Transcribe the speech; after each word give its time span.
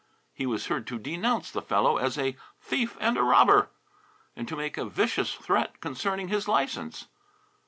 He 0.33 0.47
was 0.47 0.65
heard 0.65 0.87
to 0.87 0.97
denounce 0.97 1.51
the 1.51 1.61
fellow 1.61 1.97
as 1.97 2.17
"a 2.17 2.35
thief 2.59 2.97
and 2.99 3.19
a 3.19 3.23
robber!" 3.23 3.69
and 4.35 4.47
to 4.47 4.55
make 4.55 4.75
a 4.75 4.85
vicious 4.85 5.35
threat 5.35 5.79
concerning 5.79 6.27
his 6.27 6.47
license. 6.47 7.07